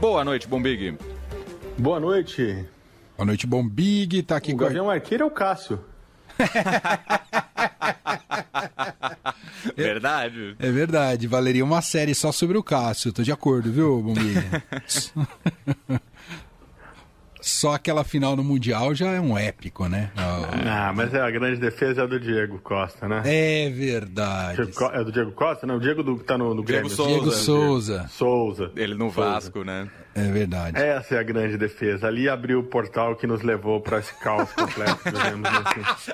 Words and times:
Boa 0.00 0.24
noite, 0.24 0.48
Bombig. 0.48 0.96
Boa 1.76 2.00
noite. 2.00 2.64
Boa 3.18 3.26
noite, 3.26 3.46
Bombig. 3.46 4.22
Tá 4.22 4.36
aqui 4.36 4.54
o 4.54 4.56
com 4.56 4.64
Gavião 4.64 4.88
Arqueiro 4.88 5.24
é 5.24 5.26
o 5.26 5.30
Cássio. 5.30 5.78
verdade. 9.76 10.56
É 10.58 10.70
verdade. 10.70 11.26
Valeria 11.26 11.62
uma 11.62 11.82
série 11.82 12.14
só 12.14 12.32
sobre 12.32 12.56
o 12.56 12.62
Cássio. 12.62 13.12
Tô 13.12 13.22
de 13.22 13.30
acordo, 13.30 13.70
viu, 13.70 14.00
Bombig? 14.00 14.38
Só 17.50 17.74
aquela 17.74 18.04
final 18.04 18.36
no 18.36 18.44
Mundial 18.44 18.94
já 18.94 19.10
é 19.10 19.20
um 19.20 19.36
épico, 19.36 19.88
né? 19.88 20.10
Ah, 20.16 20.92
mas 20.94 21.12
é 21.12 21.20
a 21.20 21.30
grande 21.30 21.60
defesa 21.60 22.02
é 22.02 22.06
do 22.06 22.18
Diego 22.18 22.58
Costa, 22.60 23.08
né? 23.08 23.22
É 23.24 23.68
verdade. 23.68 24.62
É 24.92 25.04
do 25.04 25.12
Diego 25.12 25.32
Costa? 25.32 25.66
Não, 25.66 25.76
o 25.76 25.80
Diego 25.80 26.02
do, 26.02 26.16
que 26.16 26.24
tá 26.24 26.38
no, 26.38 26.54
no 26.54 26.64
Diego 26.64 26.88
Grêmio. 26.88 26.90
Souza. 26.90 27.10
Diego 27.10 27.30
Souza. 27.32 28.08
Souza. 28.08 28.72
Ele 28.76 28.94
no 28.94 29.10
Souza. 29.10 29.30
Vasco, 29.30 29.64
né? 29.64 29.90
É 30.14 30.22
verdade. 30.22 30.78
Essa 30.78 31.16
é 31.16 31.18
a 31.18 31.22
grande 31.22 31.58
defesa. 31.58 32.06
Ali 32.06 32.28
abriu 32.28 32.60
o 32.60 32.64
portal 32.64 33.16
que 33.16 33.26
nos 33.26 33.42
levou 33.42 33.80
para 33.80 33.98
esse 33.98 34.14
caos 34.20 34.50
completo, 34.52 35.00
digamos 35.04 35.48
assim. 35.50 36.12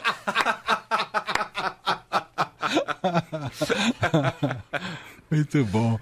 Muito 5.31 5.65
bom. 5.67 5.99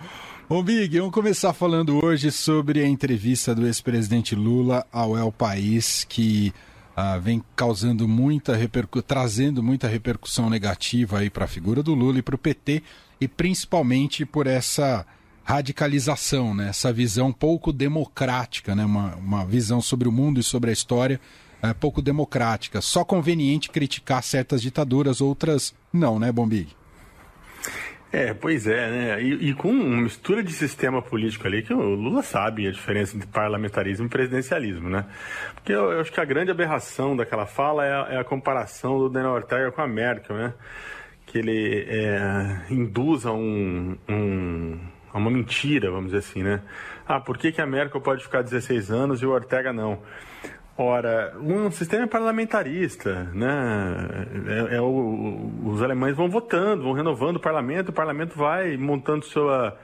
Ô 0.54 0.62
Big, 0.62 1.00
vamos 1.00 1.12
começar 1.12 1.52
falando 1.52 2.04
hoje 2.04 2.30
sobre 2.30 2.80
a 2.80 2.86
entrevista 2.86 3.52
do 3.56 3.66
ex-presidente 3.66 4.36
Lula 4.36 4.86
ao 4.92 5.18
El 5.18 5.32
País, 5.32 6.06
que 6.08 6.54
ah, 6.94 7.18
vem 7.18 7.42
causando 7.56 8.06
muita 8.06 8.54
repercu 8.54 9.02
trazendo 9.02 9.64
muita 9.64 9.88
repercussão 9.88 10.48
negativa 10.48 11.18
aí 11.18 11.28
para 11.28 11.46
a 11.46 11.48
figura 11.48 11.82
do 11.82 11.92
Lula 11.92 12.20
e 12.20 12.22
para 12.22 12.36
o 12.36 12.38
PT, 12.38 12.84
e 13.20 13.26
principalmente 13.26 14.24
por 14.24 14.46
essa 14.46 15.04
radicalização, 15.42 16.54
né? 16.54 16.68
essa 16.68 16.92
visão 16.92 17.32
pouco 17.32 17.72
democrática, 17.72 18.76
né? 18.76 18.84
uma, 18.84 19.16
uma 19.16 19.44
visão 19.44 19.80
sobre 19.80 20.06
o 20.06 20.12
mundo 20.12 20.38
e 20.38 20.44
sobre 20.44 20.70
a 20.70 20.72
história 20.72 21.20
é, 21.60 21.74
pouco 21.74 22.00
democrática. 22.00 22.80
Só 22.80 23.04
conveniente 23.04 23.70
criticar 23.70 24.22
certas 24.22 24.62
ditaduras, 24.62 25.20
outras 25.20 25.74
não, 25.92 26.20
né, 26.20 26.30
Bombig? 26.30 26.68
É, 28.14 28.32
pois 28.32 28.64
é, 28.68 28.90
né? 28.90 29.22
E, 29.22 29.48
e, 29.50 29.54
com 29.54 29.68
uma 29.72 30.02
mistura 30.02 30.40
de 30.40 30.52
sistema 30.52 31.02
político 31.02 31.48
ali, 31.48 31.64
que 31.64 31.74
o 31.74 31.80
Lula 31.80 32.22
sabe 32.22 32.68
a 32.68 32.70
diferença 32.70 33.16
entre 33.16 33.26
parlamentarismo 33.26 34.06
e 34.06 34.08
presidencialismo, 34.08 34.88
né? 34.88 35.04
Porque 35.52 35.72
eu, 35.72 35.90
eu 35.90 36.00
acho 36.00 36.12
que 36.12 36.20
a 36.20 36.24
grande 36.24 36.48
aberração 36.48 37.16
daquela 37.16 37.44
fala 37.44 37.84
é 37.84 37.92
a, 37.92 38.06
é 38.10 38.20
a, 38.20 38.22
comparação 38.22 39.00
do 39.00 39.08
Daniel 39.08 39.32
Ortega 39.32 39.72
com 39.72 39.82
a 39.82 39.88
Merkel, 39.88 40.36
né? 40.36 40.54
Que 41.26 41.38
ele 41.38 41.86
é, 41.88 42.60
induz 42.70 43.26
a, 43.26 43.32
um, 43.32 43.98
um, 44.08 44.78
uma 45.12 45.30
mentira, 45.30 45.90
vamos 45.90 46.12
dizer 46.12 46.18
assim, 46.18 46.44
né? 46.44 46.62
Ah, 47.08 47.18
por 47.18 47.36
que, 47.36 47.50
que 47.50 47.60
a 47.60 47.66
Merkel 47.66 48.00
pode 48.00 48.22
ficar 48.22 48.42
16 48.42 48.92
anos 48.92 49.22
e 49.22 49.26
o 49.26 49.32
Ortega 49.32 49.72
não? 49.72 50.00
Ora, 50.76 51.32
um 51.40 51.70
sistema 51.70 52.04
parlamentarista, 52.08 53.30
né? 53.32 54.26
É, 54.70 54.76
é 54.76 54.80
o, 54.80 55.50
os 55.66 55.80
alemães 55.80 56.16
vão 56.16 56.28
votando, 56.28 56.82
vão 56.82 56.92
renovando 56.92 57.36
o 57.36 57.40
parlamento, 57.40 57.90
o 57.90 57.92
parlamento 57.92 58.36
vai 58.36 58.76
montando 58.76 59.24
sua, 59.24 59.78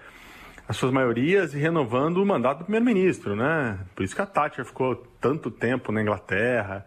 as 0.66 0.77
suas 0.77 0.92
maiorias 0.92 1.55
e 1.55 1.58
renovando 1.58 2.16
o 2.16 2.27
mandato 2.27 2.58
do 2.58 2.64
primeiro-ministro, 2.64 3.36
né? 3.36 3.78
Por 3.94 4.02
isso 4.02 4.16
que 4.16 4.22
a 4.22 4.27
Thatcher 4.27 4.64
ficou 4.64 4.96
tanto 5.20 5.48
tempo 5.48 5.92
na 5.92 6.02
Inglaterra, 6.02 6.84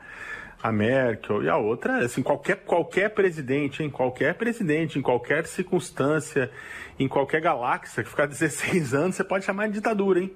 a 0.62 0.70
Merkel 0.70 1.42
e 1.42 1.50
a 1.50 1.56
outra, 1.56 2.04
assim, 2.04 2.22
qualquer, 2.22 2.58
qualquer 2.58 3.10
presidente, 3.10 3.84
em 3.84 3.90
qualquer 3.90 4.34
presidente, 4.36 5.00
em 5.00 5.02
qualquer 5.02 5.46
circunstância, 5.46 6.52
em 7.00 7.08
qualquer 7.08 7.40
galáxia 7.40 8.04
que 8.04 8.10
ficar 8.10 8.28
16 8.28 8.94
anos, 8.94 9.16
você 9.16 9.24
pode 9.24 9.46
chamar 9.46 9.68
de 9.68 9.76
ditadura, 9.76 10.20
hein? 10.20 10.34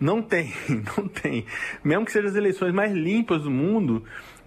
Não 0.00 0.22
tem, 0.22 0.52
não 0.96 1.08
tem. 1.08 1.44
Mesmo 1.82 2.04
que 2.04 2.12
sejam 2.12 2.30
as 2.30 2.36
eleições 2.36 2.72
mais 2.72 2.92
limpas 2.92 3.42
do 3.42 3.50
mundo, 3.50 4.04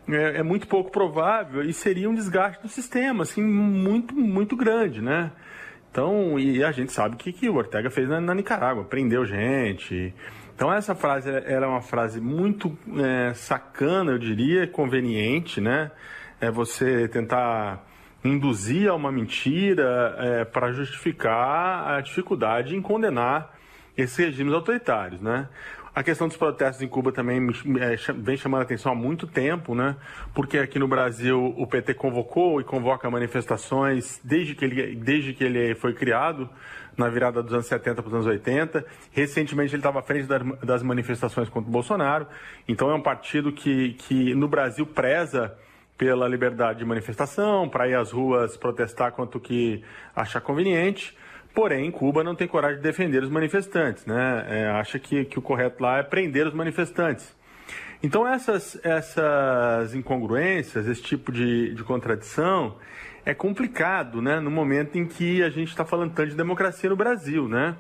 é, 0.10 0.40
é, 0.40 0.44
muito 0.44 0.68
pouco 0.68 0.92
provável 0.92 1.64
e 1.64 1.74
seria 1.74 2.10
um 2.10 2.16
desgaste 2.16 2.62
do 2.62 2.70
sistema, 2.70 3.24
assim, 3.24 3.44
muito, 3.44 4.16
muito 4.16 4.56
grande, 4.56 5.02
né? 5.02 5.32
Então, 5.92 6.40
e 6.40 6.64
a 6.64 6.72
gente 6.72 6.92
sabe 6.92 7.16
o 7.16 7.18
que, 7.18 7.34
que 7.34 7.50
o 7.50 7.56
Ortega 7.56 7.90
fez 7.90 8.08
na, 8.08 8.22
na 8.22 8.34
Nicarágua, 8.34 8.86
prendeu 8.86 9.26
gente. 9.26 10.14
Então, 10.56 10.72
essa 10.72 10.96
frase 10.96 11.30
era 11.30 11.68
uma 11.68 11.82
frase 11.82 12.22
muito 12.22 12.78
é, 12.98 13.34
sacana, 13.34 14.12
eu 14.12 14.18
diria, 14.18 14.68
conveniente, 14.68 15.60
né? 15.60 15.92
É 16.40 16.50
você 16.50 17.08
tentar 17.08 17.86
induzir 18.24 18.90
a 18.90 18.96
uma 18.96 19.12
mentira 19.12 20.16
é, 20.18 20.46
para 20.46 20.72
justificar 20.72 21.88
a 21.88 22.02
dificuldade 22.02 22.76
em 22.76 22.82
condenar 22.82 23.54
esses 24.02 24.18
regimes 24.18 24.54
autoritários, 24.54 25.22
né? 25.22 25.48
A 25.94 26.04
questão 26.04 26.28
dos 26.28 26.38
protestos 26.38 26.82
em 26.82 26.88
Cuba 26.88 27.12
também 27.12 27.50
é, 27.82 28.14
vem 28.14 28.38
chamando 28.38 28.62
a 28.62 28.64
atenção 28.64 28.94
há 28.94 28.96
muito 28.96 29.28
tempo, 29.28 29.76
né? 29.76 29.98
Porque 30.34 30.58
aqui 30.58 30.80
no 30.80 30.88
Brasil 30.88 31.54
o 31.58 31.68
PT 31.68 31.96
convocou 31.96 32.62
e 32.62 32.64
convoca 32.64 33.10
manifestações 33.10 34.20
desde 34.24 34.56
que 34.56 34.64
ele, 34.64 34.96
desde 34.96 35.34
que 35.34 35.44
ele 35.44 35.76
foi 35.76 35.94
criado, 35.94 36.50
na 36.98 37.10
virada 37.10 37.44
dos 37.44 37.54
anos 37.54 37.66
70 37.66 38.02
para 38.02 38.08
os 38.08 38.14
anos 38.14 38.26
80. 38.26 38.86
Recentemente 39.12 39.74
ele 39.74 39.80
estava 39.80 40.00
à 40.00 40.02
frente 40.02 40.28
das 40.64 40.82
manifestações 40.82 41.50
contra 41.50 41.68
o 41.68 41.72
Bolsonaro. 41.72 42.26
Então 42.68 42.90
é 42.90 42.96
um 42.96 43.02
partido 43.02 43.52
que, 43.52 43.94
que 43.94 44.34
no 44.34 44.48
Brasil 44.48 44.86
preza 44.86 45.54
pela 45.98 46.28
liberdade 46.28 46.80
de 46.80 46.86
manifestação, 46.86 47.70
para 47.70 47.88
ir 47.88 47.96
às 47.96 48.12
ruas 48.12 48.58
protestar 48.58 49.12
quanto 49.12 49.40
que 49.40 49.84
achar 50.16 50.42
conveniente. 50.42 51.16
Porém, 51.54 51.92
Cuba 51.92 52.24
não 52.24 52.34
tem 52.34 52.48
coragem 52.48 52.78
de 52.78 52.84
defender 52.84 53.22
os 53.24 53.30
manifestantes, 53.30 54.06
né? 54.06 54.46
É, 54.48 54.68
acha 54.70 54.98
que, 54.98 55.26
que 55.26 55.38
o 55.38 55.42
correto 55.42 55.84
lá 55.84 55.98
é 55.98 56.04
prender 56.04 56.48
os 56.48 56.54
manifestantes. 56.54 57.36
Então, 58.02 58.28
essas, 58.28 58.80
essas 58.84 59.94
incongruências, 59.94 60.88
esse 60.88 61.02
tipo 61.02 61.32
de, 61.32 61.74
de 61.76 61.84
contradição, 61.84 62.78
é 63.26 63.34
complicado, 63.34 64.22
né? 64.22 64.40
No 64.40 64.50
momento 64.50 64.98
em 64.98 65.06
que 65.06 65.44
a 65.44 65.50
gente 65.50 65.70
está 65.70 65.86
falando 65.86 66.14
tanto 66.14 66.30
de 66.30 66.36
democracia 66.36 66.90
no 66.90 66.96
Brasil, 66.96 67.48
né? 67.48 67.76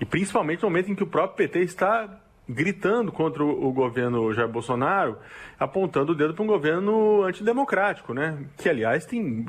E 0.00 0.04
principalmente 0.04 0.62
no 0.62 0.70
momento 0.70 0.90
em 0.90 0.94
que 0.94 1.02
o 1.02 1.06
próprio 1.06 1.36
PT 1.36 1.60
está 1.64 2.08
gritando 2.52 3.12
contra 3.12 3.44
o, 3.44 3.72
governo 3.72 4.32
Jair 4.32 4.48
Bolsonaro, 4.48 5.16
apontando 5.58 6.12
o 6.12 6.14
dedo 6.14 6.34
para 6.34 6.42
um 6.42 6.46
governo 6.46 7.22
antidemocrático, 7.22 8.12
né? 8.12 8.38
Que, 8.56 8.68
aliás, 8.68 9.06
tem 9.06 9.46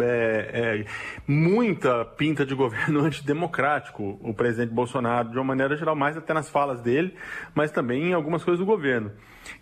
é, 0.00 0.50
é, 0.52 0.84
muita 1.26 2.04
pinta 2.04 2.44
de 2.46 2.54
governo 2.54 3.00
antidemocrático, 3.04 4.18
o 4.22 4.32
presidente 4.32 4.72
Bolsonaro, 4.72 5.30
de 5.30 5.36
uma 5.36 5.44
maneira 5.44 5.76
geral, 5.76 5.94
mais 5.94 6.16
até 6.16 6.32
nas 6.32 6.48
falas 6.48 6.80
dele, 6.80 7.14
mas 7.54 7.70
também 7.70 8.10
em 8.10 8.12
algumas 8.14 8.42
coisas 8.42 8.58
do 8.58 8.66
governo. 8.66 9.12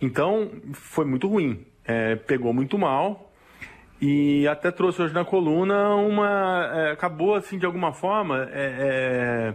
Então, 0.01 0.51
foi 0.73 1.05
muito 1.05 1.29
ruim. 1.29 1.67
É, 1.85 2.17
pegou 2.17 2.53
muito 2.53 2.77
mal, 2.77 3.33
e 4.01 4.47
até 4.47 4.71
trouxe 4.71 5.01
hoje 5.01 5.15
na 5.15 5.25
coluna 5.25 5.95
uma. 5.95 6.71
É, 6.75 6.91
acabou, 6.91 7.35
assim, 7.35 7.59
de 7.59 7.65
alguma 7.65 7.93
forma, 7.93 8.49
é, 8.53 9.55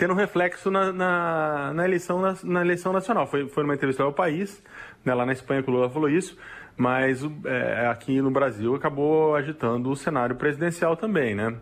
tendo 0.00 0.14
reflexo 0.14 0.70
na, 0.70 0.90
na, 0.94 1.74
na, 1.74 1.84
eleição, 1.84 2.22
na, 2.22 2.34
na, 2.42 2.62
eleição 2.62 2.90
nacional. 2.90 3.26
Foi, 3.26 3.46
foi 3.50 3.62
numa 3.62 3.74
entrevista 3.74 4.02
ao 4.02 4.14
país, 4.14 4.62
né, 5.04 5.12
lá 5.12 5.26
na 5.26 5.32
Espanha 5.32 5.62
que 5.62 5.68
o 5.68 5.74
Lula 5.74 5.90
falou 5.90 6.08
isso, 6.08 6.38
mas 6.74 7.22
é, 7.44 7.86
aqui 7.86 8.18
no 8.22 8.30
Brasil 8.30 8.74
acabou 8.74 9.36
agitando 9.36 9.90
o 9.90 9.94
cenário 9.94 10.34
presidencial 10.36 10.96
também, 10.96 11.34
né? 11.34 11.54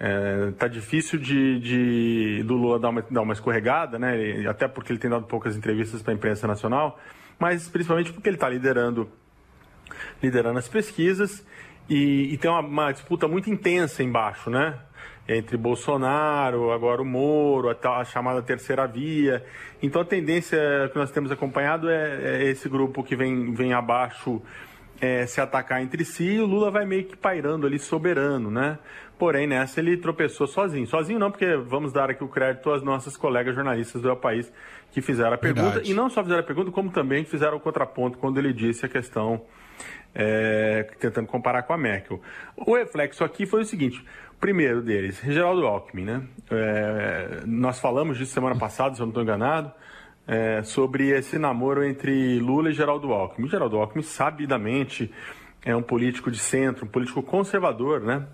É, 0.00 0.50
tá 0.58 0.66
difícil 0.66 1.20
de, 1.20 1.60
de, 1.60 2.42
do 2.44 2.54
Lula 2.54 2.80
dar 2.80 2.88
uma, 2.88 3.02
dar 3.08 3.22
uma 3.22 3.32
escorregada, 3.32 3.96
né? 3.96 4.44
Até 4.48 4.66
porque 4.66 4.90
ele 4.90 4.98
tem 4.98 5.10
dado 5.10 5.26
poucas 5.26 5.56
entrevistas 5.56 6.02
para 6.02 6.12
a 6.12 6.16
imprensa 6.16 6.48
nacional, 6.48 6.98
mas 7.38 7.68
principalmente 7.68 8.12
porque 8.12 8.28
ele 8.28 8.36
está 8.36 8.48
liderando, 8.48 9.08
liderando 10.20 10.58
as 10.58 10.66
pesquisas 10.66 11.46
e, 11.88 12.34
e 12.34 12.38
tem 12.38 12.50
uma, 12.50 12.60
uma 12.60 12.92
disputa 12.92 13.28
muito 13.28 13.48
intensa 13.48 14.02
embaixo, 14.02 14.50
né? 14.50 14.80
Entre 15.28 15.58
Bolsonaro, 15.58 16.72
agora 16.72 17.02
o 17.02 17.04
Moro, 17.04 17.68
a, 17.68 18.00
a, 18.00 18.04
chamada 18.04 18.40
terceira 18.40 18.86
via. 18.86 19.44
Então 19.82 20.00
a 20.00 20.04
tendência 20.04 20.58
que 20.90 20.98
nós 20.98 21.10
temos 21.10 21.30
acompanhado 21.30 21.90
é, 21.90 22.40
é 22.40 22.44
esse 22.44 22.68
grupo 22.68 23.04
que 23.04 23.14
vem, 23.14 23.52
vem 23.52 23.74
abaixo 23.74 24.40
é, 25.00 25.26
se 25.26 25.40
atacar 25.40 25.82
entre 25.82 26.04
si 26.04 26.24
e 26.24 26.40
o 26.40 26.46
Lula 26.46 26.70
vai 26.70 26.84
meio 26.84 27.04
que 27.04 27.16
pairando 27.16 27.66
ali 27.66 27.78
soberano, 27.78 28.50
né? 28.50 28.78
Porém, 29.18 29.46
nessa 29.46 29.80
ele 29.80 29.96
tropeçou 29.96 30.46
sozinho. 30.46 30.86
Sozinho 30.86 31.18
não, 31.18 31.30
porque 31.30 31.56
vamos 31.56 31.92
dar 31.92 32.08
aqui 32.08 32.22
o 32.22 32.28
crédito 32.28 32.70
às 32.70 32.82
nossas 32.82 33.16
colegas 33.16 33.54
jornalistas 33.54 34.00
do 34.00 34.08
El 34.08 34.16
País 34.16 34.50
que 34.92 35.02
fizeram 35.02 35.32
a 35.34 35.38
pergunta. 35.38 35.70
Verdade. 35.70 35.90
E 35.90 35.94
não 35.94 36.08
só 36.08 36.22
fizeram 36.22 36.40
a 36.40 36.46
pergunta, 36.46 36.70
como 36.70 36.90
também 36.90 37.24
fizeram 37.24 37.56
o 37.56 37.60
contraponto 37.60 38.16
quando 38.16 38.38
ele 38.38 38.52
disse 38.52 38.86
a 38.86 38.88
questão, 38.88 39.42
é, 40.14 40.84
tentando 40.98 41.26
comparar 41.26 41.64
com 41.64 41.72
a 41.72 41.78
Merkel. 41.78 42.20
O 42.56 42.76
reflexo 42.76 43.24
aqui 43.24 43.44
foi 43.44 43.62
o 43.62 43.64
seguinte: 43.64 44.04
primeiro 44.40 44.82
deles, 44.82 45.20
Geraldo 45.24 45.66
Alckmin, 45.66 46.04
né? 46.04 46.22
É, 46.50 47.42
nós 47.46 47.80
falamos 47.80 48.16
disso 48.16 48.32
semana 48.32 48.56
passada, 48.56 48.94
se 48.94 49.00
eu 49.00 49.06
não 49.06 49.10
estou 49.10 49.22
enganado, 49.22 49.72
é, 50.26 50.62
sobre 50.62 51.08
esse 51.08 51.38
namoro 51.38 51.84
entre 51.84 52.38
Lula 52.38 52.70
e 52.70 52.72
Geraldo 52.72 53.12
Alckmin. 53.12 53.48
Geraldo 53.48 53.78
Alckmin, 53.78 54.02
sabidamente, 54.02 55.10
é 55.64 55.74
um 55.74 55.82
político 55.82 56.30
de 56.30 56.38
centro, 56.38 56.84
um 56.84 56.88
político 56.88 57.22
conservador, 57.22 58.00
né? 58.00 58.26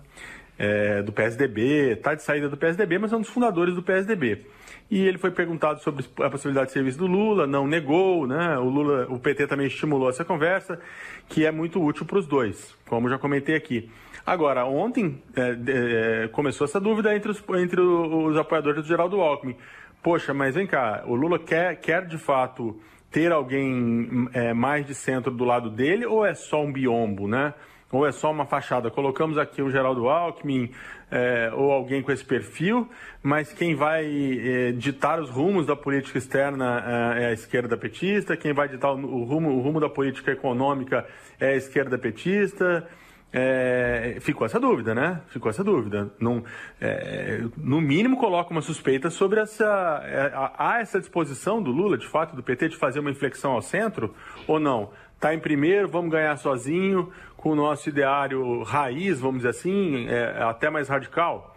É, 0.57 1.01
do 1.01 1.11
PSDB, 1.11 1.91
está 1.91 2.15
de 2.15 2.23
saída 2.23 2.47
do 2.47 2.55
PSDB, 2.55 2.97
mas 2.97 3.11
é 3.11 3.17
um 3.17 3.21
dos 3.21 3.29
fundadores 3.29 3.75
do 3.75 3.83
PSDB. 3.83 4.45
E 4.89 5.05
ele 5.05 5.17
foi 5.17 5.31
perguntado 5.31 5.81
sobre 5.81 6.05
a 6.21 6.29
possibilidade 6.29 6.67
de 6.67 6.73
serviço 6.73 6.97
do 6.97 7.07
Lula, 7.07 7.45
não 7.45 7.67
negou, 7.67 8.25
né? 8.25 8.57
O 8.57 8.69
Lula, 8.69 9.05
o 9.09 9.19
PT 9.19 9.47
também 9.47 9.67
estimulou 9.67 10.09
essa 10.09 10.23
conversa, 10.23 10.79
que 11.27 11.45
é 11.45 11.51
muito 11.51 11.83
útil 11.83 12.05
para 12.05 12.19
os 12.19 12.27
dois, 12.27 12.73
como 12.87 13.09
já 13.09 13.17
comentei 13.17 13.55
aqui. 13.55 13.89
Agora, 14.25 14.65
ontem 14.65 15.21
é, 15.35 16.23
é, 16.23 16.27
começou 16.29 16.65
essa 16.65 16.79
dúvida 16.79 17.15
entre 17.15 17.29
os, 17.29 17.43
entre 17.59 17.79
os 17.79 18.35
apoiadores 18.35 18.81
do 18.81 18.87
Geraldo 18.87 19.21
Alckmin. 19.21 19.55
Poxa, 20.01 20.33
mas 20.33 20.55
vem 20.55 20.65
cá, 20.65 21.03
o 21.05 21.13
Lula 21.13 21.37
quer, 21.37 21.75
quer 21.75 22.07
de 22.07 22.17
fato 22.17 22.79
ter 23.11 23.31
alguém 23.31 24.27
é, 24.33 24.51
mais 24.51 24.85
de 24.85 24.95
centro 24.95 25.31
do 25.31 25.45
lado 25.45 25.69
dele 25.69 26.07
ou 26.07 26.25
é 26.25 26.33
só 26.33 26.63
um 26.63 26.73
biombo, 26.73 27.27
né? 27.27 27.53
Ou 27.91 28.05
é 28.05 28.11
só 28.11 28.31
uma 28.31 28.45
fachada? 28.45 28.89
Colocamos 28.89 29.37
aqui 29.37 29.61
o 29.61 29.69
Geraldo 29.69 30.09
Alckmin 30.09 30.71
é, 31.11 31.51
ou 31.53 31.71
alguém 31.71 32.01
com 32.01 32.11
esse 32.11 32.25
perfil, 32.25 32.89
mas 33.21 33.53
quem 33.53 33.75
vai 33.75 34.05
é, 34.05 34.71
ditar 34.71 35.19
os 35.19 35.29
rumos 35.29 35.67
da 35.67 35.75
política 35.75 36.17
externa 36.17 37.13
é, 37.15 37.23
é 37.23 37.27
a 37.27 37.31
esquerda 37.31 37.77
petista, 37.77 38.35
quem 38.35 38.53
vai 38.53 38.67
ditar 38.67 38.91
o 38.91 39.23
rumo, 39.23 39.51
o 39.51 39.61
rumo 39.61 39.79
da 39.79 39.87
política 39.87 40.31
econômica 40.31 41.05
é 41.39 41.49
a 41.49 41.55
esquerda 41.55 41.95
petista. 41.95 42.87
É, 43.33 44.17
ficou 44.21 44.45
essa 44.45 44.59
dúvida, 44.59 44.95
né? 44.95 45.21
Ficou 45.27 45.49
essa 45.49 45.63
dúvida. 45.63 46.09
Não, 46.19 46.43
é, 46.79 47.43
no 47.57 47.81
mínimo, 47.81 48.17
coloca 48.17 48.51
uma 48.51 48.61
suspeita 48.61 49.09
sobre 49.09 49.41
essa. 49.41 50.01
É, 50.05 50.31
há 50.57 50.79
essa 50.79 50.99
disposição 50.99 51.61
do 51.61 51.71
Lula, 51.71 51.97
de 51.97 52.07
fato, 52.07 52.35
do 52.35 52.41
PT, 52.41 52.69
de 52.69 52.77
fazer 52.77 52.99
uma 52.99 53.11
inflexão 53.11 53.51
ao 53.51 53.61
centro 53.61 54.13
ou 54.47 54.59
não? 54.59 54.89
Está 55.15 55.33
em 55.33 55.39
primeiro, 55.39 55.87
vamos 55.87 56.11
ganhar 56.11 56.37
sozinho, 56.37 57.11
com 57.35 57.49
o 57.51 57.55
nosso 57.55 57.89
ideário 57.89 58.63
raiz, 58.63 59.19
vamos 59.19 59.37
dizer 59.37 59.49
assim, 59.49 60.07
é, 60.07 60.43
até 60.43 60.69
mais 60.69 60.87
radical. 60.87 61.54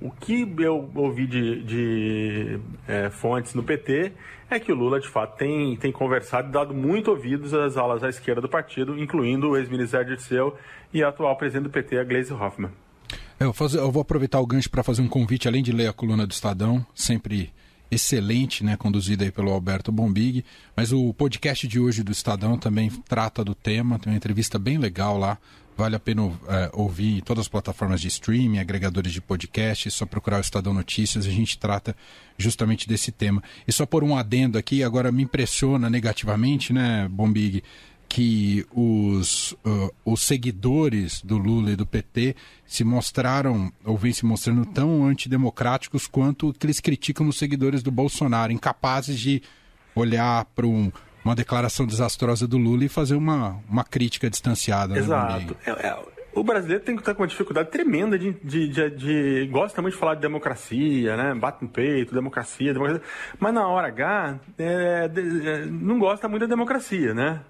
O 0.00 0.10
que 0.10 0.48
eu 0.58 0.90
ouvi 0.94 1.26
de, 1.26 1.62
de 1.62 2.60
é, 2.88 3.10
fontes 3.10 3.52
no 3.52 3.62
PT 3.62 4.12
é 4.48 4.58
que 4.58 4.72
o 4.72 4.74
Lula, 4.74 4.98
de 4.98 5.06
fato, 5.06 5.36
tem, 5.36 5.76
tem 5.76 5.92
conversado 5.92 6.48
e 6.48 6.52
dado 6.52 6.72
muito 6.72 7.10
ouvidos 7.10 7.52
às 7.52 7.76
alas 7.76 8.02
à 8.02 8.08
esquerda 8.08 8.40
do 8.40 8.48
partido, 8.48 8.98
incluindo 8.98 9.50
o 9.50 9.56
ex-ministro 9.56 10.04
Dirceu 10.04 10.56
e 10.92 11.02
a 11.02 11.08
atual 11.08 11.36
presidente 11.36 11.64
do 11.64 11.70
PT, 11.70 11.98
a 11.98 12.04
Gleisi 12.04 12.32
Hoffmann. 12.32 12.70
Eu, 13.38 13.54
eu 13.74 13.90
vou 13.90 14.00
aproveitar 14.02 14.40
o 14.40 14.46
gancho 14.46 14.70
para 14.70 14.82
fazer 14.82 15.02
um 15.02 15.08
convite, 15.08 15.46
além 15.46 15.62
de 15.62 15.70
ler 15.70 15.88
a 15.88 15.92
coluna 15.92 16.26
do 16.26 16.32
Estadão, 16.32 16.84
sempre 16.94 17.52
excelente, 17.90 18.64
né, 18.64 18.76
conduzida 18.76 19.24
aí 19.24 19.32
pelo 19.32 19.50
Alberto 19.50 19.90
Bombig, 19.90 20.44
mas 20.76 20.92
o 20.92 21.12
podcast 21.12 21.66
de 21.66 21.78
hoje 21.78 22.02
do 22.02 22.12
Estadão 22.12 22.56
também 22.56 22.88
trata 23.08 23.44
do 23.44 23.54
tema, 23.54 23.98
tem 23.98 24.12
uma 24.12 24.16
entrevista 24.16 24.58
bem 24.58 24.78
legal 24.78 25.18
lá 25.18 25.36
Vale 25.80 25.96
a 25.96 25.98
pena 25.98 26.30
é, 26.46 26.68
ouvir 26.74 27.16
em 27.16 27.20
todas 27.20 27.46
as 27.46 27.48
plataformas 27.48 28.02
de 28.02 28.08
streaming, 28.08 28.58
agregadores 28.58 29.14
de 29.14 29.20
podcast, 29.22 29.90
só 29.90 30.04
procurar 30.04 30.36
o 30.36 30.40
Estadão 30.42 30.74
Notícias, 30.74 31.24
a 31.24 31.30
gente 31.30 31.56
trata 31.56 31.96
justamente 32.36 32.86
desse 32.86 33.10
tema. 33.10 33.42
E 33.66 33.72
só 33.72 33.86
por 33.86 34.04
um 34.04 34.14
adendo 34.14 34.58
aqui, 34.58 34.84
agora 34.84 35.10
me 35.10 35.22
impressiona 35.22 35.88
negativamente, 35.88 36.70
né, 36.70 37.08
Bombig, 37.10 37.64
que 38.06 38.66
os, 38.70 39.52
uh, 39.64 39.90
os 40.04 40.20
seguidores 40.20 41.22
do 41.22 41.38
Lula 41.38 41.70
e 41.70 41.76
do 41.76 41.86
PT 41.86 42.36
se 42.66 42.84
mostraram, 42.84 43.72
ou 43.82 43.96
vêm 43.96 44.12
se 44.12 44.26
mostrando 44.26 44.66
tão 44.66 45.06
antidemocráticos 45.06 46.06
quanto 46.06 46.52
que 46.52 46.66
eles 46.66 46.78
criticam 46.78 47.26
os 47.26 47.38
seguidores 47.38 47.82
do 47.82 47.90
Bolsonaro, 47.90 48.52
incapazes 48.52 49.18
de 49.18 49.42
olhar 49.94 50.44
para 50.44 50.66
um 50.66 50.92
uma 51.24 51.34
declaração 51.34 51.86
desastrosa 51.86 52.46
do 52.46 52.56
Lula 52.56 52.84
e 52.84 52.88
fazer 52.88 53.14
uma, 53.14 53.58
uma 53.68 53.84
crítica 53.84 54.30
distanciada. 54.30 54.94
Né, 54.94 55.00
Exato. 55.00 55.56
Né, 55.66 55.76
é, 55.78 55.86
é, 55.88 55.98
o 56.32 56.44
brasileiro 56.44 56.82
tem 56.82 56.94
que 56.94 57.02
estar 57.02 57.14
com 57.14 57.22
uma 57.22 57.28
dificuldade 57.28 57.70
tremenda 57.70 58.18
de, 58.18 58.32
de, 58.32 58.68
de, 58.68 58.90
de, 58.90 59.48
Gosta 59.50 59.82
muito 59.82 59.94
de 59.94 60.00
falar 60.00 60.14
de 60.14 60.20
democracia, 60.20 61.16
né? 61.16 61.34
Bate 61.34 61.62
no 61.62 61.68
peito, 61.68 62.14
democracia, 62.14 62.72
democracia. 62.72 63.02
Mas 63.38 63.52
na 63.52 63.66
hora 63.66 63.88
H, 63.88 64.38
é, 64.58 65.10
é, 65.12 65.66
não 65.66 65.98
gosta 65.98 66.28
muito 66.28 66.42
da 66.42 66.48
democracia, 66.48 67.12
né? 67.12 67.40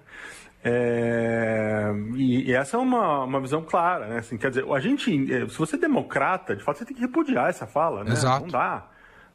É, 0.63 1.91
e, 2.15 2.49
e, 2.49 2.53
essa 2.53 2.77
é 2.77 2.79
uma, 2.79 3.23
uma 3.23 3.39
visão 3.39 3.63
clara, 3.63 4.07
né? 4.07 4.19
Assim, 4.19 4.37
quer 4.37 4.49
dizer, 4.49 4.65
a 4.71 4.79
gente, 4.79 5.33
é, 5.33 5.47
se 5.47 5.57
você 5.57 5.75
é 5.75 5.79
democrata, 5.79 6.55
de 6.55 6.63
fato 6.63 6.77
você 6.77 6.85
tem 6.85 6.95
que 6.95 7.01
repudiar 7.01 7.49
essa 7.49 7.65
fala, 7.65 8.03
né? 8.03 8.11
Exato. 8.11 8.41
Não 8.41 8.47
dá. 8.47 8.87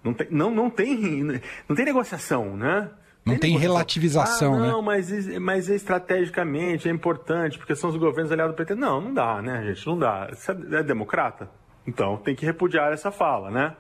Não 0.04 0.14
tem, 0.14 0.26
não, 0.30 0.50
não, 0.50 0.70
tem, 0.70 1.40
não 1.68 1.74
tem 1.74 1.84
negociação, 1.84 2.56
né? 2.56 2.90
Não 3.26 3.37
tem 3.37 3.58
relativização, 3.58 4.55
ah, 4.55 4.56
não, 4.56 4.64
né? 4.64 4.70
Não, 4.70 4.82
mas, 4.82 5.38
mas 5.40 5.69
estrategicamente 5.69 6.88
é 6.88 6.93
importante, 6.93 7.58
porque 7.58 7.75
são 7.75 7.90
os 7.90 7.96
governos 7.96 8.31
aliados 8.31 8.55
do 8.55 8.56
PT. 8.56 8.76
Não, 8.76 9.00
não 9.00 9.12
dá, 9.12 9.43
né, 9.43 9.64
gente? 9.67 9.84
Não 9.84 9.99
dá. 9.99 10.28
Você 10.32 10.52
é 10.52 10.82
democrata? 10.84 11.50
Então 11.84 12.17
tem 12.19 12.37
que 12.37 12.46
repudiar 12.46 12.93
essa 12.93 13.11
fala, 13.11 13.50
né? 13.50 13.75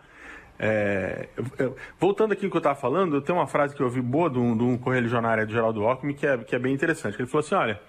É, 0.58 1.28
eu, 1.58 1.76
voltando 1.96 2.32
aqui 2.32 2.46
ao 2.46 2.50
que 2.50 2.56
eu 2.56 2.58
estava 2.58 2.74
falando, 2.74 3.14
eu 3.14 3.20
tenho 3.20 3.38
uma 3.38 3.46
frase 3.46 3.72
que 3.72 3.80
eu 3.80 3.86
ouvi 3.86 4.00
boa 4.00 4.28
de 4.28 4.38
um, 4.38 4.56
de 4.56 4.64
um 4.64 4.76
correligionário 4.76 5.46
do 5.46 5.52
Geraldo 5.52 5.86
Alckmin 5.86 6.14
que 6.14 6.26
é, 6.26 6.38
que 6.38 6.56
é 6.56 6.58
bem 6.58 6.74
interessante. 6.74 7.16
Ele 7.16 7.28
falou 7.28 7.44
assim: 7.44 7.54
olha. 7.54 7.80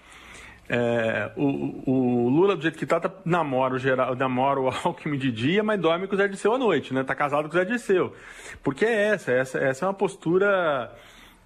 É, 0.69 1.31
o, 1.37 1.89
o, 1.89 2.27
Lula, 2.29 2.53
do 2.53 2.61
jeito 2.61 2.77
que 2.77 2.85
tá, 2.85 2.99
tá 2.99 3.09
namora, 3.23 3.75
o 3.75 3.79
geral, 3.79 4.13
namora 4.17 4.59
o 4.59 4.67
Alckmin 4.83 5.17
de 5.17 5.31
dia, 5.31 5.63
mas 5.63 5.79
dorme 5.79 6.07
com 6.07 6.15
o 6.15 6.17
Zé 6.17 6.27
Dirceu 6.27 6.53
à 6.53 6.57
noite, 6.57 6.93
né? 6.93 7.05
Tá 7.05 7.15
casado 7.15 7.47
com 7.47 7.55
o 7.55 7.57
Zé 7.57 7.63
Dirceu. 7.63 8.13
Porque 8.61 8.83
é 8.83 9.13
essa, 9.13 9.31
essa, 9.31 9.57
essa 9.59 9.85
é 9.85 9.87
uma 9.87 9.93
postura 9.93 10.93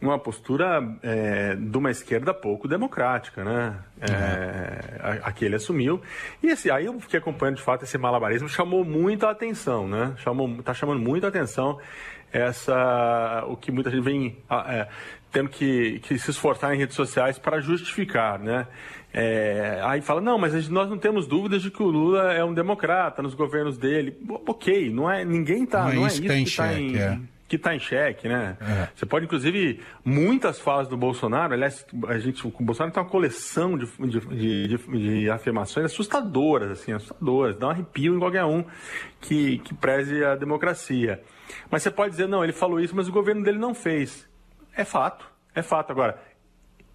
uma 0.01 0.17
postura 0.17 0.83
é, 1.03 1.55
de 1.55 1.77
uma 1.77 1.91
esquerda 1.91 2.33
pouco 2.33 2.67
democrática, 2.67 3.43
né? 3.43 3.77
É, 4.01 4.99
a, 4.99 5.27
a, 5.27 5.31
que 5.31 5.45
ele 5.45 5.55
assumiu. 5.55 6.01
E 6.41 6.47
esse, 6.47 6.71
aí 6.71 6.87
eu 6.87 6.99
fiquei 6.99 7.19
acompanhando 7.19 7.57
de 7.57 7.61
fato 7.61 7.83
esse 7.83 7.97
malabarismo, 7.97 8.49
chamou 8.49 8.83
muita 8.83 9.29
atenção, 9.29 9.87
né? 9.87 10.13
Chamou, 10.17 10.61
tá 10.63 10.73
chamando 10.73 10.99
muita 10.99 11.27
atenção 11.27 11.79
essa 12.33 13.43
o 13.47 13.57
que 13.57 13.71
muita 13.71 13.91
gente 13.91 14.03
vem 14.03 14.37
é, 14.49 14.87
tendo 15.31 15.49
que, 15.49 15.99
que, 15.99 16.17
se 16.17 16.31
esforçar 16.31 16.73
em 16.73 16.77
redes 16.77 16.95
sociais 16.95 17.37
para 17.37 17.59
justificar, 17.59 18.39
né? 18.39 18.67
É, 19.13 19.81
aí 19.83 20.01
fala, 20.01 20.21
não, 20.21 20.37
mas 20.37 20.69
nós 20.69 20.89
não 20.89 20.97
temos 20.97 21.27
dúvidas 21.27 21.61
de 21.61 21.69
que 21.69 21.83
o 21.83 21.87
Lula 21.87 22.31
é 22.31 22.43
um 22.43 22.53
democrata 22.53 23.21
nos 23.21 23.33
governos 23.33 23.77
dele. 23.77 24.17
Ok, 24.47 24.89
não 24.89 25.11
é, 25.11 25.25
ninguém 25.25 25.63
está, 25.63 25.83
não, 25.83 25.91
é 25.91 25.95
não 25.95 26.03
é 26.05 26.07
isso 26.07 26.21
que 26.21 26.27
está 26.27 26.73
em, 26.73 26.95
é 26.95 27.19
que 27.51 27.57
está 27.57 27.75
em 27.75 27.79
xeque, 27.79 28.29
né? 28.29 28.55
É. 28.61 28.87
Você 28.95 29.05
pode, 29.05 29.25
inclusive, 29.25 29.81
muitas 30.05 30.57
falas 30.57 30.87
do 30.87 30.95
Bolsonaro, 30.95 31.53
aliás, 31.53 31.85
a 32.07 32.17
gente, 32.17 32.47
o 32.47 32.49
Bolsonaro 32.49 32.93
tem 32.93 33.03
uma 33.03 33.09
coleção 33.09 33.77
de, 33.77 33.85
de, 33.85 34.67
de, 34.67 34.77
de, 34.77 35.29
afirmações 35.29 35.87
assustadoras, 35.87 36.71
assim, 36.71 36.93
assustadoras, 36.93 37.57
dá 37.57 37.67
um 37.67 37.69
arrepio 37.71 38.15
em 38.15 38.19
qualquer 38.19 38.45
um 38.45 38.63
que, 39.19 39.57
que 39.57 39.73
preze 39.73 40.23
a 40.23 40.37
democracia. 40.37 41.21
Mas 41.69 41.83
você 41.83 41.91
pode 41.91 42.11
dizer, 42.11 42.25
não, 42.25 42.41
ele 42.41 42.53
falou 42.53 42.79
isso, 42.79 42.95
mas 42.95 43.09
o 43.09 43.11
governo 43.11 43.43
dele 43.43 43.57
não 43.57 43.73
fez. 43.73 44.25
É 44.73 44.85
fato, 44.85 45.25
é 45.53 45.61
fato. 45.61 45.91
Agora, 45.91 46.17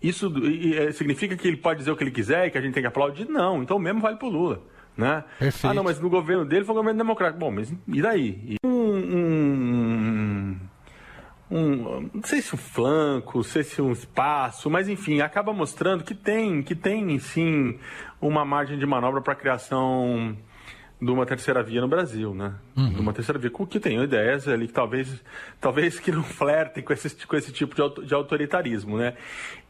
isso 0.00 0.33
é, 0.75 0.90
significa 0.90 1.37
que 1.37 1.47
ele 1.47 1.59
pode 1.59 1.81
dizer 1.81 1.90
o 1.90 1.97
que 1.97 2.02
ele 2.02 2.11
quiser 2.11 2.47
e 2.47 2.50
que 2.50 2.57
a 2.57 2.62
gente 2.62 2.73
tem 2.73 2.83
que 2.83 2.88
aplaudir? 2.88 3.28
Não, 3.28 3.62
então 3.62 3.78
mesmo 3.78 4.00
vale 4.00 4.16
para 4.16 4.26
o 4.26 4.31
Lula. 4.31 4.62
Né? 4.97 5.23
Perfeito. 5.38 5.71
Ah, 5.71 5.75
não, 5.75 5.85
mas 5.85 6.00
no 6.00 6.09
governo 6.09 6.47
dele 6.47 6.64
foi 6.64 6.75
um 6.75 6.78
governo 6.78 6.97
democrático. 6.97 7.38
Bom, 7.38 7.50
mas 7.50 7.71
e 7.87 8.00
daí? 8.00 8.57
Um, 8.64 8.65
um, 11.57 12.11
não 12.13 12.23
sei 12.23 12.43
se 12.43 12.55
um 12.55 12.59
flanco, 12.59 13.39
não 13.39 13.45
sei 13.45 13.63
se 13.63 13.81
um 13.81 13.93
espaço, 13.93 14.69
mas 14.69 14.89
enfim, 14.89 15.21
acaba 15.21 15.53
mostrando 15.53 16.05
que 16.05 16.15
tem, 16.15 16.63
que 16.63 16.75
tem 16.75 17.19
sim 17.19 17.79
uma 18.21 18.45
margem 18.45 18.79
de 18.79 18.85
manobra 18.85 19.23
para 19.23 19.33
a 19.33 19.37
criação 19.37 20.37
de 21.01 21.11
uma 21.11 21.27
terceira 21.27 21.63
via 21.63 21.81
no 21.81 21.89
Brasil, 21.89 22.35
né? 22.35 22.55
Uhum. 22.75 22.93
De 22.93 23.01
uma 23.01 23.13
terceira 23.13 23.39
via 23.39 23.51
com 23.51 23.67
que 23.67 23.79
tenham 23.79 24.03
ideias 24.03 24.49
ali 24.49 24.67
que 24.67 24.73
talvez, 24.73 25.23
talvez 25.61 26.01
que 26.01 26.11
não 26.11 26.23
flertem 26.25 26.83
com 26.83 26.93
esse, 26.93 27.27
com 27.27 27.37
esse 27.37 27.53
tipo 27.53 27.75
de, 27.75 28.07
de 28.07 28.15
autoritarismo, 28.15 28.97
né? 28.97 29.15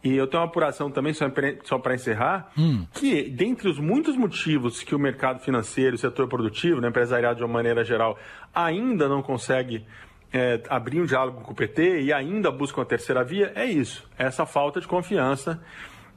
E 0.04 0.16
eu 0.16 0.26
tenho 0.28 0.40
uma 0.40 0.48
apuração 0.48 0.88
também, 0.88 1.12
só 1.12 1.78
para 1.78 1.94
encerrar, 1.94 2.52
uhum. 2.56 2.86
que 2.94 3.24
dentre 3.24 3.68
os 3.68 3.78
muitos 3.78 4.16
motivos 4.16 4.84
que 4.84 4.94
o 4.94 4.98
mercado 4.98 5.40
financeiro, 5.40 5.96
o 5.96 5.98
setor 5.98 6.28
produtivo, 6.28 6.80
né, 6.80 6.88
empresariado 6.88 7.38
de 7.38 7.44
uma 7.44 7.52
maneira 7.52 7.84
geral, 7.84 8.16
ainda 8.54 9.08
não 9.08 9.20
consegue 9.20 9.84
é, 10.36 10.62
abrir 10.68 11.00
um 11.00 11.06
diálogo 11.06 11.40
com 11.40 11.52
o 11.52 11.54
PT 11.54 12.02
e 12.02 12.12
ainda 12.12 12.50
busca 12.50 12.78
uma 12.78 12.86
terceira 12.86 13.24
via, 13.24 13.52
é 13.54 13.64
isso, 13.64 14.06
essa 14.18 14.44
falta 14.44 14.80
de 14.80 14.86
confiança 14.86 15.60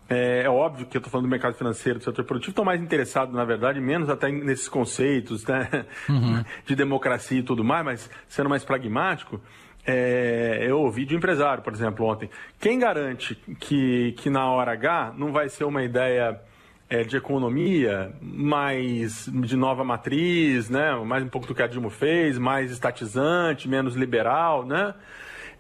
é, 0.10 0.42
é, 0.44 0.50
óbvio 0.50 0.88
que 0.88 0.98
eu 0.98 1.00
estou 1.00 1.12
falando 1.12 1.28
do 1.28 1.30
mercado 1.30 1.54
financeiro, 1.54 2.00
do 2.00 2.04
setor 2.04 2.26
produtivo, 2.26 2.50
estão 2.50 2.66
mais 2.66 2.82
interessados, 2.82 3.34
na 3.34 3.46
verdade, 3.46 3.80
menos 3.80 4.10
até 4.10 4.30
nesses 4.30 4.68
conceitos 4.68 5.46
né? 5.46 5.86
uhum. 6.10 6.44
de 6.66 6.76
democracia 6.76 7.40
e 7.40 7.44
tudo 7.44 7.64
mais, 7.64 7.86
mas 7.86 8.10
sendo 8.28 8.50
mais 8.50 8.66
pragmático, 8.66 9.40
é, 9.86 10.66
eu 10.68 10.80
ouvi 10.80 11.06
de 11.06 11.14
um 11.14 11.20
empresário, 11.20 11.64
por 11.64 11.72
exemplo, 11.72 12.06
ontem. 12.08 12.30
Quem 12.60 12.80
garante 12.80 13.36
que, 13.60 14.14
que 14.14 14.30
na 14.32 14.50
hora 14.52 14.72
H 14.72 15.14
não 15.16 15.32
vai 15.32 15.48
ser 15.48 15.64
uma 15.64 15.84
ideia 15.84 16.42
é, 16.90 17.04
de 17.04 17.16
economia 17.16 18.12
mais 18.22 19.30
de 19.32 19.56
nova 19.56 19.84
matriz, 19.84 20.70
né? 20.70 20.96
mais 21.06 21.24
um 21.24 21.30
pouco 21.30 21.48
do 21.48 21.54
que 21.54 21.62
a 21.62 21.68
Dilma 21.68 21.90
fez, 21.90 22.38
mais 22.38 22.72
estatizante, 22.72 23.68
menos 23.68 23.96
liberal, 23.96 24.66
né? 24.66 24.94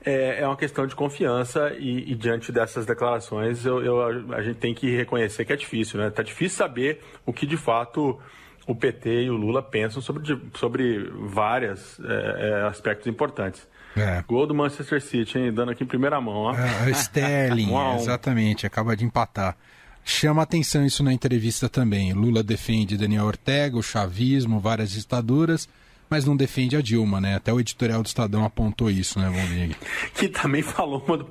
é, 0.05 0.41
é 0.41 0.47
uma 0.47 0.55
questão 0.55 0.87
de 0.87 0.95
confiança 0.95 1.73
e, 1.77 2.11
e 2.11 2.15
diante 2.15 2.51
dessas 2.51 2.85
declarações 2.85 3.65
eu, 3.65 3.83
eu, 3.83 4.33
a 4.33 4.41
gente 4.41 4.57
tem 4.57 4.73
que 4.73 4.95
reconhecer 4.95 5.45
que 5.45 5.53
é 5.53 5.55
difícil, 5.55 5.99
né? 5.99 6.07
Está 6.07 6.23
difícil 6.23 6.57
saber 6.57 7.01
o 7.25 7.33
que 7.33 7.45
de 7.45 7.57
fato 7.57 8.19
o 8.65 8.75
PT 8.75 9.23
e 9.23 9.29
o 9.29 9.35
Lula 9.35 9.63
pensam 9.63 10.01
sobre, 10.01 10.39
sobre 10.55 11.09
vários 11.27 11.99
é, 11.99 12.49
é, 12.49 12.67
aspectos 12.67 13.07
importantes. 13.07 13.67
É. 13.97 14.23
Gol 14.27 14.45
do 14.45 14.53
Manchester 14.53 15.01
City, 15.01 15.39
hein? 15.39 15.51
Dando 15.51 15.71
aqui 15.71 15.83
em 15.83 15.87
primeira 15.87 16.21
mão, 16.21 16.35
ó. 16.35 16.55
É, 16.55 16.91
Sterling, 16.91 17.71
exatamente, 17.97 18.67
acaba 18.67 18.95
de 18.95 19.03
empatar. 19.03 19.57
Chama 20.03 20.41
atenção 20.41 20.85
isso 20.85 21.03
na 21.03 21.13
entrevista 21.13 21.69
também. 21.69 22.13
Lula 22.13 22.41
defende 22.41 22.97
Daniel 22.97 23.25
Ortega, 23.25 23.77
o 23.77 23.83
chavismo, 23.83 24.59
várias 24.59 24.91
ditaduras, 24.91 25.69
mas 26.09 26.25
não 26.25 26.35
defende 26.35 26.75
a 26.75 26.81
Dilma, 26.81 27.21
né? 27.21 27.35
Até 27.35 27.53
o 27.53 27.59
editorial 27.59 28.01
do 28.01 28.07
Estadão 28.07 28.43
apontou 28.43 28.89
isso, 28.89 29.19
né, 29.19 29.29
Valmir? 29.29 29.75
Que 30.15 30.27
também 30.27 30.63
falou 30.63 31.03
uma 31.07 31.17
do, 31.17 31.29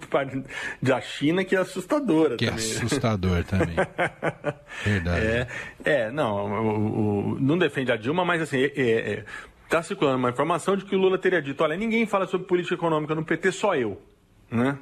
da 0.81 1.01
China 1.01 1.45
que 1.45 1.57
é 1.57 1.59
assustadora. 1.59 2.37
Que 2.37 2.47
é 2.47 2.51
também. 2.51 2.65
é 2.65 2.69
assustador 2.69 3.45
também. 3.45 3.77
Verdade. 4.85 5.27
É, 5.27 5.49
é 5.85 6.11
não, 6.11 6.47
o, 6.47 7.33
o, 7.35 7.41
não 7.41 7.59
defende 7.59 7.91
a 7.91 7.97
Dilma, 7.97 8.25
mas 8.25 8.43
assim, 8.43 8.59
é, 8.59 8.73
é, 8.77 9.25
está 9.65 9.83
circulando 9.83 10.19
uma 10.19 10.31
informação 10.31 10.77
de 10.77 10.85
que 10.85 10.95
o 10.95 10.99
Lula 10.99 11.19
teria 11.19 11.43
dito: 11.43 11.63
olha, 11.63 11.77
ninguém 11.77 12.07
fala 12.07 12.27
sobre 12.27 12.47
política 12.47 12.75
econômica 12.75 13.15
no 13.15 13.25
PT, 13.25 13.53
só 13.53 13.75
eu. 13.75 14.01
Né? 14.51 14.79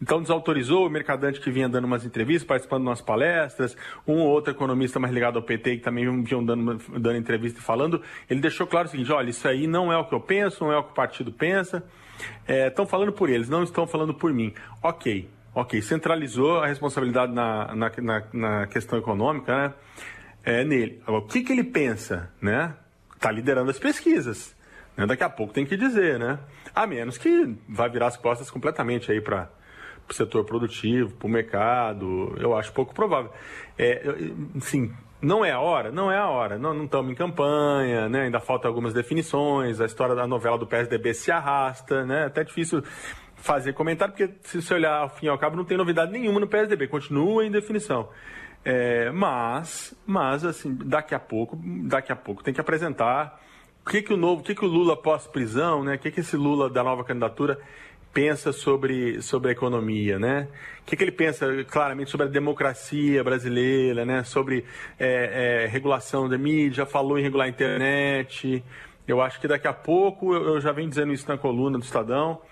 Então 0.00 0.22
desautorizou 0.22 0.86
o 0.86 0.90
mercadante 0.90 1.40
que 1.40 1.50
vinha 1.50 1.68
dando 1.68 1.84
umas 1.84 2.04
entrevistas, 2.04 2.46
participando 2.46 2.82
de 2.82 2.88
umas 2.88 3.00
palestras, 3.00 3.76
um 4.06 4.18
ou 4.18 4.28
outro 4.28 4.52
economista 4.52 4.98
mais 4.98 5.12
ligado 5.12 5.36
ao 5.36 5.42
PT 5.42 5.78
que 5.78 5.82
também 5.82 6.22
vinham 6.22 6.44
dando, 6.44 6.78
dando 6.98 7.16
entrevista 7.16 7.58
e 7.58 7.62
falando. 7.62 8.02
Ele 8.28 8.40
deixou 8.40 8.66
claro 8.66 8.88
o 8.88 8.90
seguinte: 8.90 9.12
olha, 9.12 9.30
isso 9.30 9.46
aí 9.48 9.66
não 9.66 9.92
é 9.92 9.96
o 9.96 10.04
que 10.04 10.14
eu 10.14 10.20
penso, 10.20 10.64
não 10.64 10.72
é 10.72 10.78
o 10.78 10.82
que 10.82 10.90
o 10.90 10.94
partido 10.94 11.32
pensa. 11.32 11.82
Estão 12.46 12.84
é, 12.84 12.88
falando 12.88 13.12
por 13.12 13.28
eles, 13.28 13.48
não 13.48 13.62
estão 13.62 13.86
falando 13.86 14.14
por 14.14 14.32
mim. 14.32 14.52
Ok, 14.82 15.28
ok. 15.54 15.80
Centralizou 15.82 16.60
a 16.60 16.66
responsabilidade 16.66 17.32
na, 17.32 17.74
na, 17.74 17.92
na, 17.98 18.22
na 18.32 18.66
questão 18.66 18.98
econômica 18.98 19.56
né? 19.56 19.74
é, 20.44 20.64
nele. 20.64 21.00
Agora, 21.06 21.24
o 21.24 21.26
que, 21.26 21.42
que 21.42 21.52
ele 21.52 21.64
pensa? 21.64 22.30
Né? 22.40 22.74
Está 23.14 23.30
liderando 23.30 23.70
as 23.70 23.78
pesquisas. 23.78 24.56
Né? 24.98 25.06
Daqui 25.06 25.22
a 25.22 25.30
pouco 25.30 25.52
tem 25.52 25.64
que 25.64 25.76
dizer, 25.76 26.18
né? 26.18 26.40
A 26.74 26.84
menos 26.84 27.16
que 27.16 27.56
vai 27.68 27.88
virar 27.88 28.08
as 28.08 28.16
costas 28.16 28.50
completamente 28.50 29.12
aí 29.12 29.20
para 29.20 29.48
o 30.10 30.12
setor 30.12 30.44
produtivo, 30.44 31.14
para 31.14 31.26
o 31.28 31.30
mercado. 31.30 32.34
Eu 32.36 32.56
acho 32.56 32.72
pouco 32.72 32.92
provável. 32.92 33.30
É, 33.78 34.02
sim, 34.60 34.92
não 35.22 35.44
é 35.44 35.52
a 35.52 35.60
hora? 35.60 35.92
Não 35.92 36.10
é 36.10 36.18
a 36.18 36.26
hora. 36.26 36.58
Não 36.58 36.84
estamos 36.84 37.12
em 37.12 37.14
campanha, 37.14 38.08
né? 38.08 38.22
ainda 38.22 38.40
faltam 38.40 38.68
algumas 38.68 38.92
definições. 38.92 39.80
A 39.80 39.86
história 39.86 40.16
da 40.16 40.26
novela 40.26 40.58
do 40.58 40.66
PSDB 40.66 41.14
se 41.14 41.30
arrasta, 41.30 42.04
né? 42.04 42.24
Até 42.24 42.42
difícil 42.42 42.82
fazer 43.36 43.72
comentário, 43.74 44.12
porque 44.12 44.34
se 44.42 44.60
você 44.60 44.74
olhar 44.74 44.98
ao 44.98 45.08
fim 45.08 45.26
e 45.26 45.28
ao 45.28 45.38
cabo, 45.38 45.56
não 45.56 45.64
tem 45.64 45.78
novidade 45.78 46.10
nenhuma 46.10 46.40
no 46.40 46.48
PSDB, 46.48 46.88
continua 46.88 47.46
em 47.46 47.52
definição. 47.52 48.08
É, 48.64 49.12
mas, 49.12 49.96
mas 50.04 50.44
assim, 50.44 50.76
daqui 50.84 51.14
a 51.14 51.20
pouco, 51.20 51.56
daqui 51.84 52.10
a 52.10 52.16
pouco 52.16 52.42
tem 52.42 52.52
que 52.52 52.60
apresentar 52.60 53.40
o 53.88 53.90
que, 53.90 54.02
que 54.02 54.12
o 54.12 54.18
novo, 54.18 54.42
o 54.42 54.44
que, 54.44 54.54
que 54.54 54.64
o 54.66 54.68
Lula 54.68 54.94
pós-prisão, 54.94 55.82
né? 55.82 55.94
O 55.94 55.98
que, 55.98 56.10
que 56.10 56.20
esse 56.20 56.36
Lula 56.36 56.68
da 56.68 56.84
nova 56.84 57.02
candidatura 57.02 57.58
pensa 58.12 58.52
sobre, 58.52 59.22
sobre 59.22 59.48
a 59.48 59.52
economia, 59.52 60.18
né? 60.18 60.46
O 60.82 60.84
que, 60.84 60.94
que 60.94 61.02
ele 61.02 61.10
pensa 61.10 61.46
claramente 61.64 62.10
sobre 62.10 62.26
a 62.26 62.28
democracia 62.28 63.24
brasileira, 63.24 64.04
né? 64.04 64.22
Sobre 64.24 64.66
é, 64.98 65.64
é, 65.64 65.66
regulação 65.68 66.28
da 66.28 66.36
mídia, 66.36 66.84
falou 66.84 67.18
em 67.18 67.22
regular 67.22 67.46
a 67.46 67.48
internet. 67.48 68.62
Eu 69.06 69.22
acho 69.22 69.40
que 69.40 69.48
daqui 69.48 69.66
a 69.66 69.72
pouco, 69.72 70.34
eu, 70.34 70.56
eu 70.56 70.60
já 70.60 70.70
venho 70.70 70.90
dizendo 70.90 71.10
isso 71.14 71.26
na 71.26 71.38
coluna 71.38 71.78
do 71.78 71.84
Estadão, 71.84 72.42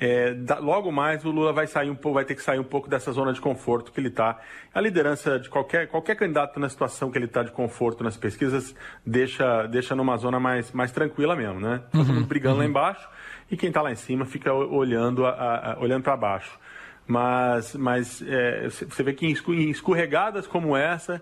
é, 0.00 0.32
da, 0.32 0.58
logo 0.58 0.90
mais 0.90 1.24
o 1.26 1.30
Lula 1.30 1.52
vai 1.52 1.66
sair 1.66 1.90
um 1.90 1.94
pouco, 1.94 2.14
vai 2.14 2.24
ter 2.24 2.34
que 2.34 2.42
sair 2.42 2.58
um 2.58 2.64
pouco 2.64 2.88
dessa 2.88 3.12
zona 3.12 3.34
de 3.34 3.40
conforto 3.40 3.92
que 3.92 4.00
ele 4.00 4.08
está. 4.08 4.40
A 4.74 4.80
liderança 4.80 5.38
de 5.38 5.50
qualquer, 5.50 5.88
qualquer 5.88 6.16
candidato 6.16 6.58
na 6.58 6.70
situação 6.70 7.10
que 7.10 7.18
ele 7.18 7.26
está 7.26 7.42
de 7.42 7.50
conforto 7.50 8.02
nas 8.02 8.16
pesquisas 8.16 8.74
deixa, 9.04 9.66
deixa 9.66 9.94
numa 9.94 10.16
zona 10.16 10.40
mais, 10.40 10.72
mais 10.72 10.90
tranquila 10.90 11.36
mesmo, 11.36 11.60
né? 11.60 11.82
Todo 11.92 12.06
mundo 12.06 12.20
uhum, 12.20 12.26
brigando 12.26 12.54
uhum. 12.54 12.62
lá 12.62 12.66
embaixo 12.66 13.08
e 13.50 13.58
quem 13.58 13.68
está 13.68 13.82
lá 13.82 13.92
em 13.92 13.96
cima 13.96 14.24
fica 14.24 14.54
olhando, 14.54 15.26
a, 15.26 15.72
a, 15.72 15.78
olhando 15.78 16.02
para 16.02 16.16
baixo. 16.16 16.58
Mas, 17.06 17.74
mas 17.74 18.22
é, 18.26 18.68
você 18.68 19.02
vê 19.02 19.12
que 19.12 19.26
em 19.26 19.70
escorregadas 19.70 20.46
como 20.46 20.74
essa 20.74 21.20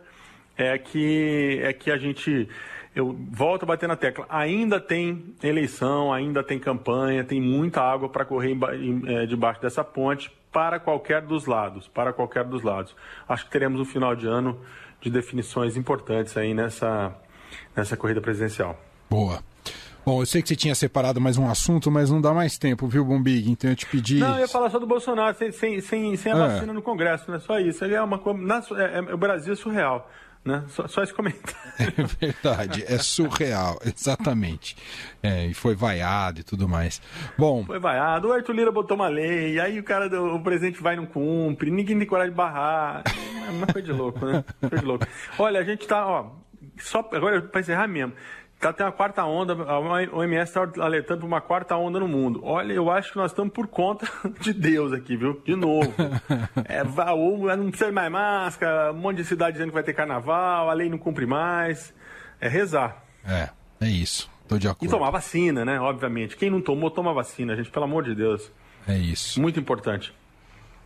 é 0.56 0.78
que, 0.78 1.60
é 1.62 1.72
que 1.72 1.90
a 1.90 1.96
gente 1.96 2.48
eu 2.98 3.16
volto 3.30 3.62
a 3.62 3.66
bater 3.66 3.88
na 3.88 3.96
tecla, 3.96 4.26
ainda 4.28 4.80
tem 4.80 5.34
eleição, 5.42 6.12
ainda 6.12 6.42
tem 6.42 6.58
campanha, 6.58 7.22
tem 7.22 7.40
muita 7.40 7.80
água 7.80 8.08
para 8.08 8.24
correr 8.24 8.56
é, 9.06 9.26
debaixo 9.26 9.60
dessa 9.60 9.84
ponte 9.84 10.30
para 10.52 10.80
qualquer 10.80 11.22
dos 11.22 11.46
lados, 11.46 11.86
para 11.88 12.12
qualquer 12.12 12.44
dos 12.44 12.62
lados. 12.62 12.94
Acho 13.28 13.44
que 13.44 13.50
teremos 13.50 13.80
um 13.80 13.84
final 13.84 14.16
de 14.16 14.26
ano 14.26 14.58
de 15.00 15.10
definições 15.10 15.76
importantes 15.76 16.36
aí 16.36 16.52
nessa, 16.52 17.14
nessa 17.76 17.96
corrida 17.96 18.20
presidencial. 18.20 18.78
Boa. 19.08 19.42
Bom, 20.04 20.22
eu 20.22 20.26
sei 20.26 20.40
que 20.40 20.48
você 20.48 20.56
tinha 20.56 20.74
separado 20.74 21.20
mais 21.20 21.36
um 21.36 21.48
assunto, 21.48 21.90
mas 21.90 22.10
não 22.10 22.20
dá 22.20 22.32
mais 22.32 22.56
tempo, 22.56 22.88
viu, 22.88 23.04
Bombig? 23.04 23.50
Então 23.50 23.70
eu 23.70 23.76
te 23.76 23.84
pedi. 23.84 24.18
Não, 24.18 24.36
eu 24.36 24.40
ia 24.40 24.48
falar 24.48 24.70
só 24.70 24.78
do 24.78 24.86
Bolsonaro, 24.86 25.36
sem, 25.36 25.52
sem, 25.52 25.80
sem, 25.82 26.16
sem 26.16 26.32
a 26.32 26.34
é. 26.34 26.38
vacina 26.38 26.72
no 26.72 26.80
Congresso, 26.80 27.30
né? 27.30 27.38
Só 27.38 27.60
isso. 27.60 27.84
Ele 27.84 27.94
é 27.94 28.02
uma 28.02 28.18
na, 28.34 28.62
é, 28.76 28.98
é, 28.98 29.14
o 29.14 29.18
Brasil 29.18 29.52
é 29.52 29.56
surreal. 29.56 30.10
Né? 30.44 30.64
Só, 30.68 30.86
só 30.88 31.02
esse 31.02 31.12
comentário. 31.12 31.58
É 31.78 32.26
verdade, 32.26 32.84
é 32.88 32.98
surreal, 32.98 33.78
exatamente. 33.84 34.76
É, 35.22 35.46
e 35.46 35.54
foi 35.54 35.74
vaiado 35.74 36.40
e 36.40 36.42
tudo 36.42 36.68
mais. 36.68 37.00
Bom. 37.36 37.64
Foi 37.64 37.78
vaiado, 37.78 38.28
o 38.28 38.32
Arthur 38.32 38.52
Lira 38.52 38.72
botou 38.72 38.96
uma 38.96 39.08
lei, 39.08 39.60
aí 39.60 39.78
o 39.78 39.84
cara 39.84 40.08
do 40.08 40.34
o 40.34 40.42
presidente 40.42 40.82
vai 40.82 40.94
e 40.94 40.96
não 40.96 41.06
cumpre, 41.06 41.70
ninguém 41.70 41.96
tem 41.96 42.06
coragem 42.06 42.32
de 42.32 42.36
barrar. 42.36 43.04
É 43.46 43.50
uma 43.50 43.66
coisa 43.66 43.86
de 43.86 43.92
louco, 43.92 44.26
né? 44.26 44.44
Coisa 44.60 44.78
de 44.78 44.84
louco. 44.84 45.06
Olha, 45.38 45.60
a 45.60 45.64
gente 45.64 45.86
tá, 45.86 46.04
ó, 46.06 46.32
só 46.78 46.98
agora 47.12 47.42
para 47.42 47.60
encerrar 47.60 47.86
mesmo. 47.86 48.12
Tá 48.58 48.72
tendo 48.72 48.86
uma 48.86 48.92
quarta 48.92 49.24
onda, 49.24 49.52
a 49.52 49.78
OMS 49.78 50.50
está 50.50 50.84
alertando 50.84 51.20
para 51.20 51.26
uma 51.28 51.40
quarta 51.40 51.76
onda 51.76 52.00
no 52.00 52.08
mundo. 52.08 52.40
Olha, 52.42 52.72
eu 52.72 52.90
acho 52.90 53.12
que 53.12 53.16
nós 53.16 53.30
estamos 53.30 53.52
por 53.52 53.68
conta 53.68 54.08
de 54.40 54.52
Deus 54.52 54.92
aqui, 54.92 55.16
viu? 55.16 55.40
De 55.44 55.54
novo. 55.54 55.92
É, 56.68 56.84
não 57.56 57.70
precisa 57.70 57.90
mais 57.92 58.10
máscara, 58.10 58.92
um 58.92 58.96
monte 58.96 59.18
de 59.18 59.24
cidade 59.24 59.52
dizendo 59.52 59.68
que 59.68 59.74
vai 59.74 59.82
ter 59.82 59.94
carnaval, 59.94 60.68
a 60.68 60.72
lei 60.72 60.88
não 60.88 60.98
cumpre 60.98 61.24
mais. 61.24 61.94
É 62.40 62.48
rezar. 62.48 63.02
É, 63.24 63.48
é 63.80 63.88
isso. 63.88 64.30
Tô 64.46 64.58
de 64.58 64.66
acordo. 64.66 64.84
E 64.84 64.88
tomar 64.88 65.10
vacina, 65.10 65.64
né? 65.64 65.80
Obviamente. 65.80 66.36
Quem 66.36 66.50
não 66.50 66.60
tomou, 66.60 66.90
toma 66.90 67.14
vacina, 67.14 67.56
gente, 67.56 67.70
pelo 67.70 67.84
amor 67.84 68.04
de 68.04 68.14
Deus. 68.14 68.50
É 68.86 68.96
isso. 68.96 69.40
Muito 69.40 69.58
importante. 69.58 70.12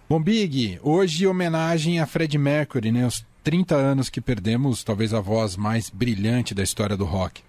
Bom, 0.08 0.20
Big, 0.20 0.78
hoje 0.82 1.26
homenagem 1.26 2.00
a 2.00 2.06
Fred 2.06 2.36
Mercury, 2.36 2.92
né? 2.92 3.06
Os 3.06 3.24
30 3.42 3.74
anos 3.74 4.10
que 4.10 4.20
perdemos, 4.20 4.84
talvez 4.84 5.14
a 5.14 5.20
voz 5.20 5.56
mais 5.56 5.88
brilhante 5.90 6.54
da 6.54 6.62
história 6.62 6.96
do 6.96 7.04
rock. 7.04 7.42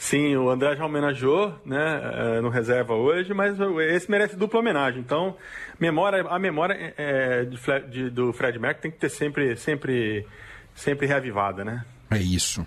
Sim, 0.00 0.34
o 0.34 0.48
André 0.48 0.76
já 0.76 0.86
homenageou, 0.86 1.54
né, 1.62 2.00
é, 2.14 2.40
no 2.40 2.48
reserva 2.48 2.94
hoje, 2.94 3.34
mas 3.34 3.54
esse 3.94 4.10
merece 4.10 4.34
dupla 4.34 4.60
homenagem. 4.60 4.98
Então, 4.98 5.36
memória, 5.78 6.22
a 6.26 6.38
memória 6.38 6.94
é, 6.96 7.44
de, 7.44 7.58
de, 7.90 8.08
do 8.08 8.32
Fred 8.32 8.58
Merck 8.58 8.80
tem 8.80 8.90
que 8.90 8.96
ter 8.96 9.10
sempre, 9.10 9.54
sempre, 9.58 10.26
sempre 10.74 11.06
reavivada, 11.06 11.66
né? 11.66 11.84
É 12.10 12.16
isso. 12.16 12.66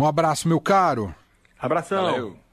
Um 0.00 0.06
abraço, 0.06 0.48
meu 0.48 0.58
caro. 0.58 1.14
Abração. 1.58 2.02
Valeu. 2.02 2.43